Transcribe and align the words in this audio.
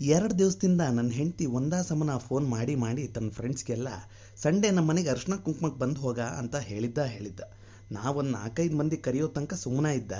ಎರಡು 0.00 0.38
ದಿವಸದಿಂದ 0.38 0.80
ನನ್ನ 0.80 1.10
ಹೆಂಡತಿ 1.10 1.46
ಒಂದಾ 1.46 1.82
ಸಮನ 1.82 2.16
ಫೋನ್ 2.16 2.48
ಮಾಡಿ 2.48 2.74
ಮಾಡಿ 2.74 3.08
ತನ್ನ 3.08 3.30
ಫ್ರೆಂಡ್ಸ್ಗೆಲ್ಲ 3.30 3.88
ಸಂಡೇ 4.36 4.70
ನಮ್ಮ 4.70 4.88
ಮನೆಗೆ 4.88 5.08
ಅರ್ಶಿನ 5.08 5.34
ಕುಂಕುಮಕ್ಕೆ 5.34 5.80
ಬಂದು 5.80 6.00
ಹೋಗ 6.00 6.20
ಅಂತ 6.20 6.56
ಹೇಳಿದ್ದ 6.56 6.98
ಹೇಳಿದ್ದ. 6.98 7.40
ನಾವೊಂದು 7.92 8.30
ನಾಲ್ಕೈದು 8.30 8.76
ಮಂದಿ 8.76 8.96
ಕರೆಯೋ 8.96 9.28
ತನಕ 9.28 9.54
ಸುಮ್ಮನೆ 9.54 9.94
ಇದ್ದ. 9.94 10.12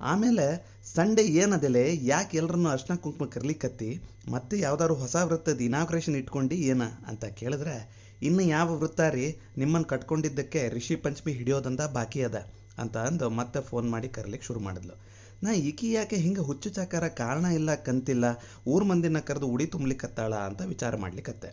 ಆಮೇಲೆ, 0.00 0.66
ಸಂಡೇ 0.84 1.22
ಏನದೆಲೆ? 1.22 2.06
ಯಾಕೆ 2.06 2.36
ಎಲ್ಲರನ್ನೂ 2.36 2.68
ಅರ್ಶಿನ 2.68 2.94
ಕುಂಕುಮ 2.94 3.26
ಕರ್ಲಿಕ್ಕತ್ತಿ 3.26 4.02
ಮತ್ತೆ 4.28 4.58
ಯಾವ್ದಾದ್ರು 4.58 4.94
ಹೊಸ 4.94 5.16
ವೃತ್ತದ 5.16 5.60
ಇನಾಗ್ರೇಷನ್ 5.60 6.16
ಇಟ್ಕೊಂಡು 6.16 6.54
ಏನ? 6.54 6.82
ಅಂತ 6.82 7.24
ಕೇಳಿದ್ರೆ, 7.24 8.08
ಇನ್ನು 8.22 8.42
ಯಾವ 8.42 8.78
ವೃತ್ತ 8.78 9.00
ರೀ? 9.00 9.36
ನಿಮ್ಮನ್ನು 9.58 9.88
ಕಟ್ಕೊಂಡಿದ್ದಕ್ಕೆ 9.88 10.68
ರಿಷಿ 10.68 10.96
ಪಂಚಮಿ 10.96 11.32
ಹಿಡಿಯೋದಂದ 11.32 11.80
ಬಾಕಿ 11.92 12.22
ಅದ 12.22 12.46
ಅಂತ 12.78 12.96
ಅಂದು 12.96 13.30
ಮತ್ತೆ 13.30 13.60
ಫೋನ್ 13.60 13.90
ಮಾಡಿ 13.90 14.08
ಕರ್ಲಿಕ್ಕೆ 14.08 14.46
ಶುರು 14.46 14.60
ಮಾಡಿದ್ಲು. 14.60 15.17
ನಾ 15.42 15.50
ಈಕಿ 15.68 15.88
ಯಾಕೆ 15.92 16.16
ಹಿಂಗೆ 16.16 16.42
ಹುಚ್ಚು 16.46 16.68
ಚಾಕಾರ 16.76 17.04
ಕಾರಣ 17.20 17.46
ಇಲ್ಲ 17.58 17.70
ಕಂತಿಲ್ಲ? 17.88 18.26
ಊರ್ 18.72 18.84
ಮಂದಿನ 18.90 19.18
ಕರೆದು 19.28 19.46
ಉಡಿ 19.54 19.66
ತುಂಬ್ಲಿಕ್ಕತ್ತಾಳ 19.74 20.32
ಅಂತ 20.48 20.62
ವಿಚಾರ 20.72 20.96
ಮಾಡ್ಲಿಕ್ಕತ್ತೆ 21.02 21.50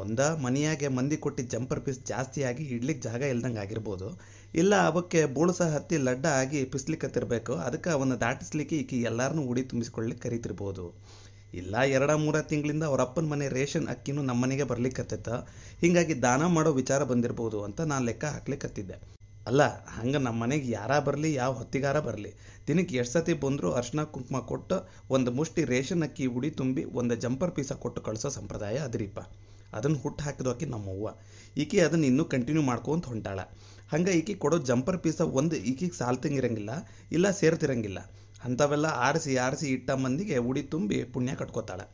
ಒಂದ, 0.00 0.20
ಮನೆಯಾಗೆ 0.44 0.88
ಮಂದಿ 0.96 1.16
ಕೊಟ್ಟಿದ್ದ 1.24 1.52
ಜಂಪರ್ 1.54 1.82
ಪೀಸ್ 1.84 2.00
ಜಾಸ್ತಿಯಾಗಿ 2.06 2.64
ಇಡ್ಲಿಕ್ಕೆ 2.76 3.02
ಜಾಗ 3.08 3.22
ಇಲ್ದಂಗೆ 3.34 3.60
ಆಗಿರ್ಬೋದು. 3.64 4.08
ಇಲ್ಲ, 4.54 4.74
ಅವಕ್ಕೆ 4.90 5.20
ಬೂಳ್ಸ 5.36 5.62
ಹತ್ತಿ 5.74 5.96
ಲಡ್ಡ 6.08 6.26
ಆಗಿ 6.42 6.60
ಪಿಸ್ಲಿಕ್ಕತ್ತಿರ್ಬೇಕು 6.72 7.54
ಅದಕ್ಕೆ 7.66 7.90
ಅವನ್ನ 7.96 8.16
ದಾಟಿಸ್ಲಿಕ್ಕೆ 8.24 8.76
ಈಕಿ 8.82 8.98
ಎಲ್ಲಾರನ್ನೂ 9.10 9.44
ಉಡಿ 9.52 9.64
ತುಂಬಿಸ್ಕೊಳ್ಳಿಕ್ಕೆ 9.72 10.24
ಕರಿತಿರ್ಬೋದು. 10.26 10.86
ಇಲ್ಲ, 11.60 11.74
ಎರಡ, 11.96 12.12
ಮೂರ 12.24 12.36
ತಿಂಗಳಿಂದ 12.52 12.84
ಅವ್ರ 12.90 13.00
ಅಪ್ಪನ 13.08 13.28
ಮನೆ 13.32 13.48
ರೇಷನ್ 13.58 13.90
ಅಕ್ಕಿನೂ 13.94 14.22
ನಮ್ಮ 14.22 14.40
ಮನೆಗೆ 14.44 14.64
ಬರ್ಲಿಕ್ಕತ್ತೈತ 14.72 15.28
ಹಿಂಗಾಗಿ 15.82 16.16
ದಾನ 16.26 16.46
ಮಾಡೋ 16.56 16.72
ವಿಚಾರ 16.82 17.02
ಬಂದಿರ್ಬೋದು 17.12 17.60
ಅಂತ 17.68 17.80
ನಾನು 17.92 18.06
ಲೆಕ್ಕ 18.10 18.24
ಹಾಕ್ಲಿಕ್ಕತ್ತಿದ್ದೆ 18.36 18.98
ಅಲ್ಲ, 19.48 19.62
ಹಂಗೆ 19.96 20.20
ನಮ್ಮ 20.26 20.38
ಮನೆಗೆ 20.42 20.68
ಯಾರ 20.78 20.92
ಬರಲಿ, 21.06 21.30
ಯಾವ 21.40 21.50
ಹೊತ್ತಿಗಾರ 21.60 21.98
ಬರಲಿ. 22.06 22.30
ದಿನಕ್ಕೆ 22.68 22.94
ಎಷ್ಟು 23.00 23.14
ಸತಿ 23.16 23.32
ಬಂದರೂ 23.42 23.68
ಅರ್ಶಿನ 23.78 24.02
ಕುಂಕುಮ 24.14 24.38
ಕೊಟ್ಟು 24.50 24.76
ಒಂದು 25.16 25.30
ಮುಷ್ಟಿ 25.38 25.62
ರೇಷನ್ 25.72 26.04
ಅಕ್ಕಿ 26.06 26.26
ಉಡಿ 26.36 26.50
ತುಂಬಿ 26.60 26.82
ಒಂದು 27.00 27.14
ಜಂಪರ್ 27.24 27.52
ಪೀಸ 27.56 27.72
ಕೊಟ್ಟು 27.84 28.00
ಕಳಿಸೋ 28.06 28.30
ಸಂಪ್ರದಾಯ 28.38 28.76
ಅದರಿಪ್ಪ. 28.88 29.20
ಅದನ್ನು 29.76 29.98
ಹುಟ್ಟು 30.04 30.22
ಹಾಕಿದೋಕಿ 30.26 30.66
ನಮ್ಮವ್ವ. 30.74 31.08
ಈಕೆ 31.62 31.78
ಅದನ್ನು 31.86 32.06
ಇನ್ನೂ 32.10 32.24
ಕಂಟಿನ್ಯೂ 32.34 32.62
ಮಾಡ್ಕೊಂತ 32.70 33.06
ಹೊಂಟಾಳ. 33.12 33.40
ಹಂಗೆ 33.92 34.12
ಈಕೆ 34.18 34.34
ಕೊಡೋ 34.42 34.58
ಜಂಪರ್ 34.70 35.00
ಪೀಸ 35.04 35.20
ಒಂದು 35.40 35.56
ಈಕೆಗೆ 35.70 35.96
ಸಾಲ್ತಂಗಿರಂಗಿಲ್ಲ 36.00 36.72
ಇಲ್ಲ 37.16 37.26
ಸೇರ್ತಿರಂಗಿಲ್ಲ. 37.40 37.98
ಅಂಥವೆಲ್ಲ 38.46 38.86
ಆರಿಸಿ 39.06 39.32
ಆರಿಸಿ 39.46 39.66
ಇಟ್ಟ 39.76 39.90
ಮಂದಿಗೆ 40.04 40.36
ಉಡಿ 40.50 40.62
ತುಂಬಿ 40.74 40.98
ಪುಣ್ಯ 41.14 41.34
ಕಟ್ಕೋತಾಳೆ. 41.40 41.84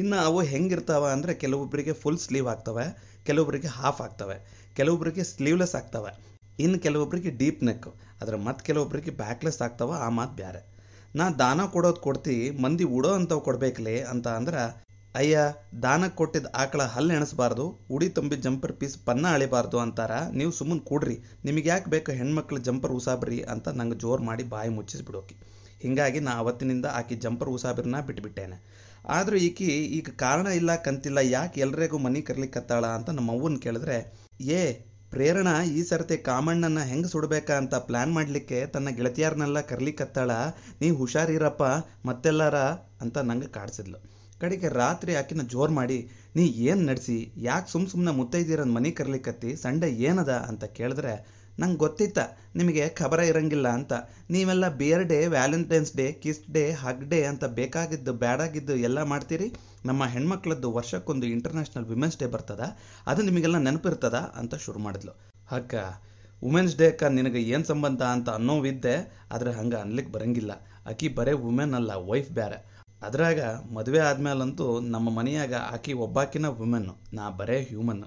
ಇನ್ನು 0.00 0.18
ಅವು 0.28 0.40
ಹೆಂಗಿರ್ತಾವ 0.52 1.04
ಅಂದರೆ 1.16 1.32
ಕೆಲವೊಬ್ಬರಿಗೆ 1.42 1.94
ಫುಲ್ 2.02 2.20
ಸ್ಲೀವ್ 2.24 2.48
ಆಗ್ತವೆ 2.54 2.86
ಕೆಲವೊಬ್ಬರಿಗೆ 3.28 3.70
ಹಾಫ್ 3.78 4.00
ಆಗ್ತವೆ 4.06 4.36
ಕೆಲವೊಬ್ಬರಿಗೆ 4.78 5.22
ಸ್ಲೀವ್ಲೆಸ್ 5.30 5.74
ಆಗ್ತವೆ. 5.78 6.10
ಇನ್ನು 6.58 6.78
ಕೆಲವೊಬ್ಬರಿಗೆ 6.78 7.30
ಡೀಪ್ 7.30 7.62
ನೆಕ್ 7.62 7.88
ಆದರೆ 8.22 8.36
ಮತ್ತೆ 8.36 8.64
ಕೆಲವೊಬ್ಬರಿಗೆ 8.66 9.10
ಬ್ಯಾಕ್ಲೆಸ್ 9.10 9.62
ಆಗ್ತಾವ, 9.62 9.92
ಆ 9.92 10.08
ಮಾತು 10.08 10.34
ಬೇರೆ 10.34 10.78
ನಾ 11.16 11.30
ದಾನ 11.30 11.60
ಕೊಡೋದು 11.66 12.00
ಕೊಡ್ತಿ, 12.00 12.50
ಮಂದಿ 12.50 12.84
ಉಡೋ 12.84 13.08
ಅಂಥವು 13.08 13.40
ಕೊಡ್ಬೇಕಲೇ 13.40 14.00
ಅಂತ 14.00 14.28
ಅಂದ್ರೆ, 14.28 14.88
ಅಯ್ಯ 15.14 15.38
ದಾನಕ್ಕೆ 15.82 16.16
ಕೊಟ್ಟಿದ್ದ 16.16 16.46
ಆಕಳ 16.54 16.82
ಹಲ್ಲು 16.82 17.14
ಎಣಸಬಾರ್ದು, 17.14 17.86
ಉಡಿ 17.90 18.08
ತುಂಬಿ 18.08 18.36
ಜಂಪರ್ 18.36 18.72
ಪೀಸ್ 18.72 19.04
ಪನ್ನ 19.04 19.26
ಅಳಿಬಾರ್ದು 19.26 19.78
ಅಂತಾರ, 19.78 20.10
ನೀವು 20.32 20.50
ಸುಮ್ಮನೆ 20.50 20.80
ಕೂಡ್ರಿ, 20.80 21.16
ನಿಮಗೆ 21.44 21.68
ಯಾಕೆ 21.68 21.90
ಬೇಕು 21.90 22.12
ಹೆಣ್ಮಕ್ಳು 22.12 22.58
ಜಂಪರ್ 22.58 22.92
ಉಸಾಬ್ರಿ 22.92 23.40
ಅಂತ 23.40 23.68
ನಂಗೆ 23.68 23.98
ಜೋರು 23.98 24.22
ಮಾಡಿ 24.22 24.42
ಬಾಯಿ 24.42 24.68
ಮುಚ್ಚಿಸ್ಬಿಡೋಕಿ. 24.68 25.36
ಹಿಂಗಾಗಿ 25.82 26.20
ನಾ 26.20 26.30
ಅವತ್ತಿನಿಂದ 26.32 26.86
ಆಕಿ 26.92 27.14
ಜಂಪರ್ 27.14 27.48
ಉಸಾಬಿರ್ನ 27.48 28.00
ಬಿಟ್ಬಿಟ್ಟೇನೆ. 28.00 28.88
ಆದರೂ 29.06 29.36
ಈಕಿ 29.36 29.64
ಈಗ 29.64 30.08
ಕಾರಣ 30.16 30.46
ಇಲ್ಲ, 30.46 30.76
ಕಂತಿಲ್ಲ, 30.76 31.18
ಯಾಕೆ 31.18 31.60
ಎಲ್ರಿಗೂ 31.60 31.98
ಮನಿ 31.98 32.22
ಕರ್ಲಿಕ್ಕತ್ತಾಳ 32.22 32.86
ಅಂತ 32.86 33.10
ನಮ್ಮ 33.10 33.30
ಅವ್ವನ 33.30 33.56
ಕೇಳಿದ್ರೆ, 33.56 34.14
ಏ 34.40 34.87
ಪ್ರೇರಣಾ 35.10 35.62
ಈ 35.62 35.82
ಸರ್ತಿ 35.82 36.16
ಕಾಮಣ್ಣನ 36.16 36.80
ಹೆಂಗ್ 36.82 37.06
ಸುಡ್ಬೇಕಾ 37.06 37.54
ಅಂತ 37.54 37.74
ಪ್ಲಾನ್ 37.74 38.12
ಮಾಡ್ಲಿಕ್ಕೆ 38.12 38.66
ತನ್ನ 38.66 38.88
ಗೆಳತಿಯಾರನ್ನೆಲ್ಲ 38.88 39.60
ಕರ್ಲಿಕ್ಕತ್ತಾಳ 39.60 40.30
ನೀ 40.80 40.90
ಹುಷಾರಿರಪ್ಪ 40.90 41.62
ಮತ್ತೆಲ್ಲಾರ? 42.06 42.54
ಅಂತ 43.00 43.18
ನಂಗೆ 43.18 43.46
ಕಾಡ್ಸಿದ್ಲು. 43.46 43.98
ಕಡೆಗೆ 44.40 44.68
ರಾತ್ರಿ 44.68 45.14
ಆಕಿನ 45.14 45.42
ಜೋರ್ 45.42 45.70
ಮಾಡಿ, 45.70 46.10
ನೀ 46.36 46.44
ಏನ್ 46.44 46.86
ನಡ್ಸಿ, 46.86 47.32
ಯಾಕೆ 47.36 47.72
ಸುಮ್ 47.72 47.88
ಸುಮ್ನೆ 47.88 48.10
ಮುತ್ತೈದಿರನ್ 48.10 48.74
ಮನಿ 48.74 48.90
ಕರ್ಲಿಕ್ಕತ್ತಿ 48.90 49.56
ಸಂಡೆ 49.56 49.90
ಏನದ? 49.90 50.28
ಅಂತ 50.28 50.64
ಕೇಳಿದ್ರೆ 50.64 51.14
ನಂಗೆ 51.58 51.78
ಗೊತ್ತಿತ್ತ, 51.84 52.18
ನಿಮಗೆ 52.56 52.84
ಖಬರ 52.98 53.20
ಇರಂಗಿಲ್ಲ 53.30 53.68
ಅಂತ. 53.78 53.92
ನೀವೆಲ್ಲ 54.30 54.66
beer 54.80 55.04
day 55.12 55.18
Valentine's 55.36 55.92
day 55.96 56.06
kiss 56.22 56.42
day 56.56 56.64
hug 56.82 57.04
day 57.12 57.20
ಅಂತ 57.24 57.44
ಬೇಕಾಗಿದ್ದು, 57.60 58.12
ಬ್ಯಾಡಾಗಿದ್ದು 58.24 58.76
ಎಲ್ಲ 58.88 59.02
ಮಾಡ್ತೀರಿ? 59.02 59.48
ನಮ್ಮ 59.84 60.04
ಹೆಣ್ಮಕ್ಳದ್ದು 60.14 60.70
ವರ್ಷಕ್ಕೊಂದು 60.72 61.26
ಇಂಟರ್ನ್ಯಾಷನಲ್ 61.26 61.88
ವಿಮೆನ್ಸ್ 61.92 62.18
ಡೇ 62.22 62.26
ಬರ್ತದ, 62.26 62.62
ಅದು 63.06 63.22
ನಿಮಗೆಲ್ಲ 63.22 63.60
ನೆನಪಿರ್ತದ 63.66 64.20
ಅಂತ 64.42 64.54
ಶುರು 64.66 64.78
ಮಾಡಿದ್ಲು. 64.78 65.14
ಅಕ್ಕ 65.50 65.74
ವುಮೆನ್ಸ್ 66.42 66.76
ಡೇ 66.78 66.86
ಅಕ್ಕ, 66.86 67.04
ನಿನಗೆ 67.18 67.40
ಏನು 67.54 67.64
ಸಂಬಂಧ 67.64 68.02
ಅಂತ 68.16 68.28
ಅನ್ನೋವಿದ್ದೆ 68.38 68.96
ಆದರೆ 69.32 69.52
ಹಂಗೆ 69.52 69.78
ಅನ್ಲಿಕ್ಕೆ 69.84 70.12
ಬರಂಗಿಲ್ಲ. 70.12 70.52
ಆಕಿ 70.90 71.08
ಬರೇ 71.16 71.32
ವುಮೆನ್ 71.44 71.74
ಅಲ್ಲ 71.74 71.92
ವೈಫ್ 72.10 72.30
ಬ್ಯಾರೆ. 72.30 72.58
ಅದ್ರಾಗ 73.02 73.40
ಮದುವೆ 73.74 74.00
ಆದ್ಮೇಲಂತೂ 74.00 74.66
ನಮ್ಮ 74.94 75.08
ಮನೆಯಾಗ 75.16 75.54
ಆಕಿ 75.74 75.92
ಒಬ್ಬಾಕಿನ 76.04 76.46
ವುಮೆನ್ 76.60 76.88
ನಾ 77.12 77.24
ಬರೇ 77.40 77.58
ಹ್ಯೂಮನ್ 77.70 78.04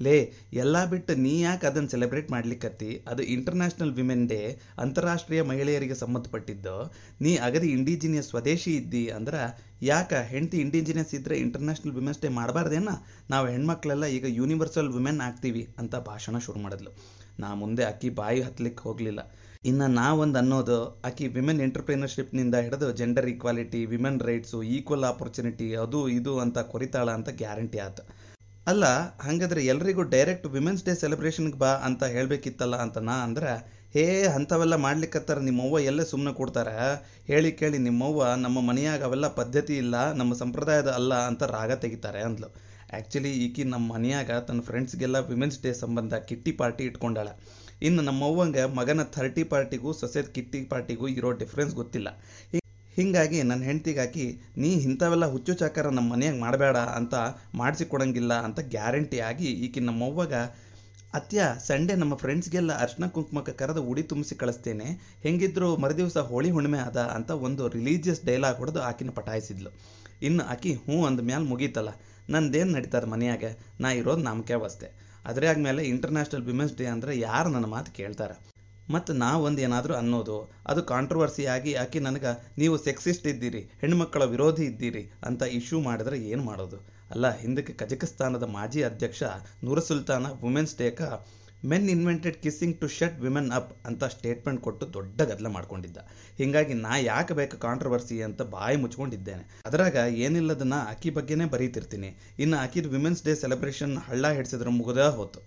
ಲೇ, 0.00 0.14
ಎಲ್ಲ 0.54 0.76
ಬಿಟ್ಟು 0.84 1.12
ನೀ 1.14 1.32
ಯಾಕೆ 1.40 1.66
ಅದನ್ನು 1.66 1.90
ಸೆಲೆಬ್ರೇಟ್ 1.94 2.28
ಮಾಡ್ಲಿಕ್ಕತ್ತಿ 2.30 2.90
ಅದು 3.10 3.22
ಇಂಟರ್ನ್ಯಾಷನಲ್ 3.34 3.92
ವಿಮೆನ್ 3.92 4.24
ಡೇ 4.28 4.40
ಅಂತಾರಾಷ್ಟ್ರೀಯ 4.78 5.42
ಮಹಿಳೆಯರಿಗೆ 5.42 5.94
ಸಂಬಂಧಪಟ್ಟಿದ್ದು. 5.94 6.76
ನೀ 7.20 7.32
ಅಗದಿ 7.36 7.68
ಇಂಡಿಜಿನಿಯಸ್ 7.76 8.28
ಸ್ವದೇಶಿ 8.28 8.72
ಇದ್ದಿ 8.76 9.04
ಅಂದ್ರೆ 9.08 9.42
ಯಾಕ 9.82 10.12
ಹೆಂಡತಿ 10.32 10.58
ಇಂಡಿಜಿನಿಯಸ್ 10.66 11.14
ಇದ್ರೆ 11.14 11.36
ಇಂಟರ್ನ್ಯಾಷನಲ್ 11.44 11.94
ವಿಮೆನ್ಸ್ 11.94 12.22
ಡೇ 12.24 12.28
ಮಾಡಬಾರ್ದೇನ? 12.40 12.92
ನಾವು 13.30 13.46
ಹೆಣ್ಮಕ್ಳೆಲ್ಲ 13.46 14.04
ಈಗ 14.04 14.26
ಯೂನಿವರ್ಸಲ್ 14.40 14.92
ವಿಮೆನ್ 14.96 15.20
ಆಗ್ತೀವಿ 15.20 15.64
ಅಂತ 15.78 15.94
ಭಾಷಣ 16.10 16.38
ಶುರು 16.38 16.60
ಮಾಡಿದ್ಲು. 16.66 16.92
ನಾ 17.42 17.48
ಮುಂದೆ 17.62 17.84
ಅಕ್ಕಿ 17.84 18.10
ಬಾಯಿ 18.10 18.42
ಹತ್ಲಿಕ್ಕೆ 18.48 18.82
ಹೋಗಲಿಲ್ಲ. 18.88 19.20
ಇನ್ನು 19.70 19.86
ನಾವೊಂದು 20.00 20.38
ಅನ್ನೋದು 20.38 20.78
ಆಕಿ 21.08 21.26
ವಿಮೆನ್ 21.36 21.60
ಎಂಟರ್ಪ್ರಿನರ್ಶಿಪ್ನಿಂದ 21.66 22.56
ಹಿಡಿದು 22.64 22.92
gender 22.92 23.28
equality 23.32 23.80
women 23.92 24.20
rights 24.20 24.62
equal 24.76 25.06
opportunity 25.12 25.68
ಅದು 25.84 26.08
ಇದು 26.08 26.38
ಅಂತ 26.38 26.58
ಕೊರಿತಾಳ 26.72 27.08
ಅಂತ 27.18 27.30
ಗ್ಯಾರಂಟಿ 27.42 27.78
ಆಯ್ತು 27.78 28.33
ಅಲ್ಲ, 28.66 28.84
ಹಂಗಾದ್ರೆ 29.20 29.64
ಎಲ್ರಿಗೂ 29.64 30.02
ಡೈರೆಕ್ಟ್ 30.02 30.46
ವಿಮೆನ್ಸ್ 30.46 30.84
ಡೇ 30.84 30.94
ಸೆಲೆಬ್ರೇಷನ್ಗೆ 30.94 31.58
ಬಾ 31.58 31.72
ಅಂತ 31.88 32.04
ಹೇಳ್ಬೇಕಿತ್ತಲ್ಲ 32.04 32.76
ಅಂತ 32.76 32.98
ನಾ 32.98 33.12
ಅಂದ್ರೆ, 33.22 33.50
ಹೇ, 33.94 34.04
ಅಂಥವೆಲ್ಲ 34.26 34.76
ಮಾಡ್ಲಿಕ್ಕತ್ತಾರ 34.76 35.38
ನಿಮ್ಮವ್ವ 35.38 35.80
ಎಲ್ಲೇ 35.80 36.04
ಸುಮ್ಮನೆ 36.04 36.32
ಕೊಡ್ತಾರೆ? 36.34 36.72
ಹೇಳಿ 37.26 37.52
ಕೇಳಿ 37.52 37.78
ನಿಮ್ಮವ್ವ, 37.78 38.24
ನಮ್ಮ 38.36 38.60
ಮನೆಯಾಗ 38.60 39.02
ಅವೆಲ್ಲ 39.02 39.28
ಪದ್ಧತಿ 39.28 39.76
ಇಲ್ಲ, 39.76 40.12
ನಮ್ಮ 40.12 40.34
ಸಂಪ್ರದಾಯದ 40.34 40.88
ಅಲ್ಲ 40.88 41.14
ಅಂತ 41.14 41.42
ರಾಗ 41.42 41.72
ತೆಗಿತಾರೆ 41.72 42.22
ಅಂದ್ಲು. 42.22 42.48
ಆ್ಯಕ್ಚುಲಿ 42.92 43.32
ಈಕಿ 43.44 43.64
ನಮ್ಮ 43.64 43.94
ಮನೆಯಾಗ 43.94 44.30
ತನ್ನ 44.30 44.60
ಫ್ರೆಂಡ್ಸ್ಗೆಲ್ಲ 44.60 45.18
ವಿಮೆನ್ಸ್ 45.18 45.62
ಡೇ 45.62 45.72
ಸಂಬಂಧ 45.74 46.14
ಕಿಟ್ಟಿ 46.14 46.52
ಪಾರ್ಟಿ 46.52 46.84
ಇಟ್ಕೊಂಡಾಳ. 46.84 47.28
ಇನ್ನು 47.82 48.02
ನಮ್ಮವ್ವಂಗೆ 48.02 48.64
ಮಗನ 48.74 49.02
ಥರ್ಟಿ 49.02 49.44
ಪಾರ್ಟಿಗೂ, 49.44 49.92
ಸೊಸೆದ 49.92 50.28
ಕಿಟ್ಟಿ 50.28 50.62
ಪಾರ್ಟಿಗೂ 50.64 51.08
ಇರೋ 51.08 51.32
ಡಿಫ್ರೆನ್ಸ್ 51.32 51.74
ಗೊತ್ತಿಲ್ಲ. 51.74 52.08
ಹಿಂಗಾಗಿ 52.96 53.38
ನನ್ನ 53.42 53.62
ಹೆಂಡ್ತಿಗಾಕಿ 53.62 54.26
ನೀ 54.62 54.68
ಇಂಥವೆಲ್ಲ 54.88 55.26
ಹುಚ್ಚು 55.32 55.54
ಚಾಕರ 55.54 55.88
ನಮ್ಮ 55.88 56.12
ಮನೆಯಾಗ 56.12 56.36
ಮಾಡಬೇಡ 56.44 56.78
ಅಂತ 56.98 57.14
ಮಾಡಿಸಿಕೊಡಂಗಿಲ್ಲ 57.54 58.32
ಅಂತ 58.46 58.60
ಗ್ಯಾರಂಟಿ 58.74 59.18
ಆಗಿ 59.30 59.48
ಈಕಿ 59.66 59.80
ನಮ್ಮವ್ವಾಗ 59.80 60.34
ಅತ್ಯ 61.18 61.40
ಸಂಡೇ 61.66 61.94
ನಮ್ಮ 61.94 62.14
ಫ್ರೆಂಡ್ಸ್ಗೆಲ್ಲ 62.14 62.72
ಅರ್ಶನ 62.84 63.06
ಕುಂಕುಮಕ್ಕೆ 63.06 63.52
ಕರೆದು 63.52 63.82
ಉಡಿ 63.90 64.02
ತುಂಬಿಸಿ 64.02 64.34
ಕಳಿಸ್ತೇನೆ. 64.34 64.86
ಹೆಂಗಿದ್ರು 65.24 65.68
ಮರುದಿವಸ 65.82 66.16
ಹೋಳಿ 66.30 66.50
ಹುಣ್ಣಿಮೆ 66.50 66.78
ಅದ 66.78 67.00
ಅಂತ 67.16 67.30
ಒಂದು 67.46 67.68
ರಿಲೀಜಿಯಸ್ 67.68 68.24
ಡೈಲಾಗ್ 68.24 68.58
ಹೊಡೆದು 68.58 68.80
ಆಕಿನ 68.88 69.12
ಪಟಾಯಿಸಿದ್ಲು. 69.18 69.70
ಇನ್ನು 70.22 70.42
ಆಕಿ 70.52 70.72
ಹ್ಞೂ 70.84 70.98
ಅಂದ 71.06 71.20
ಮ್ಯಾಲೆ 71.20 71.46
ಮುಗೀತಲ್ಲ. 71.52 71.92
ನಂದೇನು 72.30 72.72
ನಡೀತದ 72.72 73.06
ಮನೆಯಾಗ? 73.14 73.44
ನಾ 73.80 73.90
ಇರೋದು 74.00 74.24
ನಾಮಕೆ 74.28 74.56
ಅವಸ್ಥೆ 74.60 74.88
ಅದ್ರಾಗ 75.26 75.58
ಮೇಲೆ 75.58 75.82
ಇಂಟರ್ನ್ಯಾಷನಲ್ 75.92 76.46
ವಿಮೆನ್ಸ್ 76.50 76.76
ಡೇ 76.78 76.86
ಅಂದರೆ 76.94 77.12
ಯಾರು 77.18 77.48
ನನ್ನ 77.48 77.66
ಮಾತು 77.66 77.90
ಕೇಳ್ತಾರೆ? 77.92 78.34
ಮತ್ತು 78.90 79.12
ಒಂದು 79.42 79.60
ಏನಾದರೂ 79.60 79.94
ಅನ್ನೋದು, 79.94 80.54
ಅದು 80.66 80.82
ಕಾಂಟ್ರವರ್ಸಿ 80.82 81.46
ಆಗಿ 81.46 81.74
ಆಕೆ 81.74 82.00
ನನಗೆ, 82.00 82.52
ನೀವು 82.58 82.76
ಸೆಕ್ಸಿಸ್ಟ್ 82.78 83.26
ಇದ್ದೀರಿ 83.26 83.70
ಹೆಣ್ಣುಮಕ್ಕಳ 83.80 84.24
ವಿರೋಧಿ 84.24 84.64
ಇದ್ದೀರಿ 84.64 85.12
ಅಂತ 85.22 85.42
ಇಶ್ಯೂ 85.42 85.80
ಮಾಡಿದ್ರೆ 85.80 86.18
ಏನು 86.18 86.44
ಮಾಡೋದು? 86.44 86.76
ಅಲ್ಲ, 87.10 87.36
ಹಿಂದಕ್ಕೆ 87.36 87.72
ಕಜಕಿಸ್ತಾನದ 87.72 88.42
ಮಾಜಿ 88.42 88.82
ಅಧ್ಯಕ್ಷ 88.82 89.22
ನೂರ 89.64 89.80
ಸುಲ್ತಾನ 89.80 90.26
women's 90.42 90.78
ಡೇಕ 90.78 91.02
men 91.64 91.88
invented 91.88 92.42
kissing 92.42 92.80
to 92.80 92.88
shut 92.88 93.20
women 93.20 93.50
up 93.50 93.86
ಅಂತ 93.86 94.04
ಸ್ಟೇಟ್ಮೆಂಟ್ 94.04 94.60
ಕೊಟ್ಟು 94.60 94.92
ದೊಡ್ಡ 94.92 95.22
ಗದ್ದಲ 95.22 95.46
ಮಾಡ್ಕೊಂಡಿದ್ದ. 95.46 95.98
ಹಿಂಗಾಗಿ 96.38 96.74
ನಾ 96.74 96.96
ಯಾಕೆ 96.96 97.34
ಬೇಕು 97.34 97.56
ಕಾಂಟ್ರವರ್ಸಿ 97.56 98.22
ಅಂತ 98.22 98.42
ಬಾಯಿ 98.42 98.76
ಮುಚ್ಕೊಂಡಿದ್ದೇನೆ. 98.76 99.44
ಅದರಾಗ 99.66 99.96
ಏನಿಲ್ಲದನ್ನ 99.96 100.72
ಆಕಿ 100.72 101.10
ಬಗ್ಗೆನೇ 101.10 101.44
ಬರೀತಿರ್ತೀನಿ. 101.44 102.18
ಇನ್ನು 102.38 102.56
ಆಕಿದ 102.56 102.86
ವಿಮೆನ್ಸ್ 102.86 103.24
ಡೇ 103.24 103.34
ಸೆಲೆಬ್ರೇಷನ್ 103.34 103.96
ಹಳ್ಳ 103.96 104.26
ಹಿಡಿಸಿದ್ರೆ 104.28 104.70
ಮುಗದ 104.70 105.08
ಹೋತು. 105.08 105.40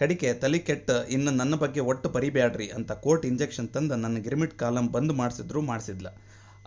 ಕಡಿಕೆ 0.00 0.28
ತಲೆ 0.42 0.58
ಕೆಟ್ಟ 0.58 0.90
ಇನ್ನು 1.14 1.30
ನನ್ನ 1.30 1.54
ಬಗ್ಗೆ 1.62 1.80
ಒಟ್ಟು 1.90 2.08
ಪರಿಬ್ಯಾಡ್ರಿ 2.16 2.66
ಅಂತ 2.76 2.92
ಕೋರ್ಟ್ 3.04 3.24
ಇಂಜೆಕ್ಷನ್ 3.30 3.68
ತಂದು 3.74 3.96
ನನ್ನ 4.04 4.18
ಗಿರ್ಮಿಟ್ 4.26 4.54
ಕಾಲಂ 4.62 4.86
ಬಂದ್ 4.94 5.12
ಮಾಡಿಸಿದ್ರು 5.12 5.60
ಮಾಡಿಸಿದ್ಲ. 5.70 6.08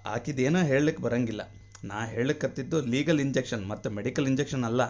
ಆಕಿದೇನೋ 0.06 0.62
ಹೇಳಲಿಕ್ಕೆ 0.71 1.03
ಬರಂಗಿಲ್ಲ. 1.03 1.41
ನಾ 1.83 2.00
ಹೇಳಕತ್ತಿದ್ದು 2.15 2.77
ಲೀಗಲ್ 2.94 3.19
ಇಂಜೆಕ್ಷನ್ 3.19 3.63
ಮತ್ತು 3.71 3.88
ಮೆಡಿಕಲ್ 3.89 4.27
ಇಂಜೆಕ್ಷನ್ 4.31 4.65
ಅಲ್ಲ. 4.69 4.83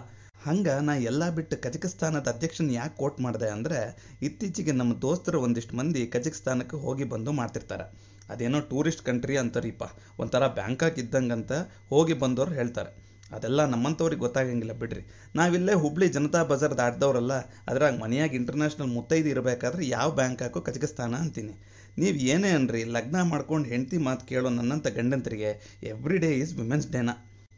ಹಂಗೆ 0.45 0.73
ನಾ 0.87 0.93
ಎಲ್ಲ 1.09 1.23
ಬಿಟ್ಟು 1.29 1.55
ಕಜಕಿಸ್ತಾನದ 1.65 2.29
ಅಧ್ಯಕ್ಷನ್ 2.33 2.71
ಯಾಕೆ 2.71 2.95
ಕೋರ್ಟ್ 2.97 3.19
ಮಾಡಿದೆ 3.21 3.49
ಅಂದರೆ 3.55 3.79
ಇತ್ತೀಚೆಗೆ 4.27 4.73
ನಮ್ಮ 4.79 4.93
ದೋಸ್ತರು 5.05 5.39
ಒಂದಿಷ್ಟು 5.41 5.75
ಮಂದಿ 5.77 6.01
ಕಜಕಿಸ್ತಾನಕ್ಕೆ 6.07 6.77
ಹೋಗಿ 6.85 7.05
ಬಂದು 7.13 7.31
ಮಾಡ್ತಿರ್ತಾರೆ. 7.31 7.85
ಅದೇನೋ 8.29 8.59
ಟೂರಿಸ್ಟ್ 8.71 9.05
ಕಂಟ್ರಿ 9.05 9.37
ಅಂತಾರೀಪ 9.37 9.83
ಒಂಥರ 10.19 10.43
ಬ್ಯಾಂಕಾಕ್ 10.59 10.99
ಇದ್ದಂಗಂತ 10.99 11.51
ಹೋಗಿ 11.89 12.13
ಬಂದವ್ರು 12.13 12.53
ಹೇಳ್ತಾರೆ. 12.53 12.91
ಅದೆಲ್ಲ 13.35 13.61
ನಮ್ಮಂಥವ್ರಿಗೆ 13.73 14.23
ಗೊತ್ತಾಗಂಗಿಲ್ಲ 14.25 14.73
ಬಿಡ್ರಿ. 14.81 15.03
ನಾವಿಲ್ಲೇ 15.35 15.75
ಹುಬ್ಳಿ 15.83 16.07
ಜನತಾ 16.15 16.41
ಬಜಾರ್ 16.51 16.75
ದಾಟ್ದವ್ರಲ್ಲ 16.81 17.35
ಅದ್ರಾಗ 17.71 17.93
ಮನೆಯಾಗಿ 18.03 18.35
ಇಂಟರ್ನ್ಯಾಷನಲ್ 18.41 18.91
ಮುತ್ತೈದು 18.95 19.29
ಇರಬೇಕಾದ್ರೆ 19.33 19.83
ಯಾವ 19.95 20.09
ಬ್ಯಾಂಕ್ 20.19 20.41
ಹಾಕೋ 20.45 20.61
ಕಜಕಸ್ತಾನ 20.67 21.15
ಅಂತೀನಿ. 21.25 21.53
ನೀವು 22.01 22.17
ಏನೇ 22.33 22.51
ಅನ್ರಿ, 22.59 22.81
ಲಗ್ನ 22.95 23.17
ಮಾಡ್ಕೊಂಡು 23.31 23.67
ಹೆಂಡತಿ 23.69 23.97
ಮಾತು 24.07 24.23
ಕೇಳೋ 24.31 24.49
ನನ್ನಂಥ 24.49 24.87
ಗಂಡಂತರಿಗೆ 24.99 25.51
ಎವ್ರಿ 25.91 26.17
ಡೇ 26.17 26.31
ಈಸ್ 26.41 26.53
ವಿಮೆನ್ಸ್ 26.61 26.87
ಡೇನ 26.91 27.11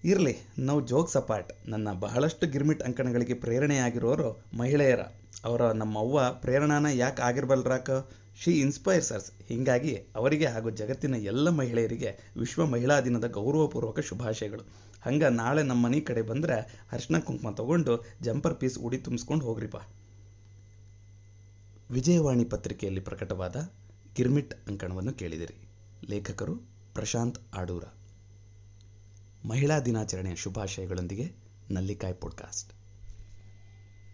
ಇರಲಿ, 0.04 0.33
ನಾವು 0.68 0.80
ಜೋಕ್ಸ್ 0.88 1.18
ಅಪಾರ್ಟ್ 1.19 1.51
ನನ್ನ 1.68 1.88
ಬಹಳಷ್ಟು 2.01 2.48
ಗಿರ್ಮಿಟ್ 2.48 2.83
ಅಂಕಣಗಳಿಗೆ 2.83 3.36
ಪ್ರೇರಣೆಯಾಗಿರೋರು 3.44 4.30
ಮಹಿಳೆಯರ. 4.57 5.04
ಅವರ 5.48 5.63
ನಮ್ಮ 5.81 5.95
ಅವ್ವ 6.00 6.19
ಪ್ರೇರಣಾನ 6.44 6.88
ಯಾಕೆ 7.04 7.22
ಆಗಿರ್ಬಲ್ರಾಕ? 7.22 7.89
ಶಿ 8.44 8.60
ಇನ್ಸ್ಪೈರ್ಸ್ 8.60 9.12
ಅರ್ಸ್ 9.12 9.32
ಹೀಗಾಗಿ 9.48 9.96
ಅವರಿಗೆ 10.16 10.46
ಹಾಗೂ 10.46 10.70
ಜಗತ್ತಿನ 10.70 11.16
ಎಲ್ಲ 11.16 11.50
ಮಹಿಳೆಯರಿಗೆ 11.50 12.34
ವಿಶ್ವ 12.40 12.66
ಮಹಿಳಾ 12.66 13.02
ದಿನದ 13.02 13.32
ಗೌರವಪೂರ್ವಕ 13.32 14.00
ಶುಭಾಶಯಗಳು. 14.00 14.62
ಹಂಗೆ 15.02 15.30
ನಾಳೆ 15.30 15.64
ನಮ್ಮ 15.64 15.86
ಮನೆ 15.86 16.00
ಕಡೆ 16.00 16.22
ಬಂದ್ರೆ 16.22 16.84
ಅರ್ಶನ 16.92 17.20
ಕುಂಕುಮ 17.20 17.52
ತಗೊಂಡು 17.52 18.06
ಜಂಪರ್ 18.22 18.56
ಪೀಸ್ 18.56 18.80
ಉಡಿ 18.80 18.98
ತುಂಬಿಸ್ಕೊಂಡು 18.98 19.46
ಹೋಗ್ರಿಪ್ಪ. 19.46 19.76
ವಿಜಯವಾಣಿ 21.92 22.46
ಪತ್ರಿಕೆಯಲ್ಲಿ 22.46 23.02
ಪ್ರಕಟವಾದ 23.02 23.70
ಗಿರ್ಮಿಟ್ 24.16 24.54
ಅಂಕಣವನ್ನು 24.68 25.14
ಕೇಳಿದಿರಿ. 25.14 25.56
ಲೇಖಕರು 26.10 26.56
ಪ್ರಶಾಂತ್ 26.94 27.40
ಆಡೂರ. 27.56 27.84
ಮಹಿಳಾ 29.46 29.80
ದಿನಾಚರಣೆಯ 29.80 30.36
ಶುಭಾಶಯಗಳೊಂದಿಗೆ 30.36 31.32
ನಲ್ಲಿಕಾಯ್ 31.72 32.16
ಪಾಡ್ಕಾಸ್ಟ್ 32.22 32.85